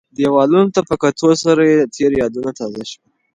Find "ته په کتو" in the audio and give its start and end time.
0.75-1.29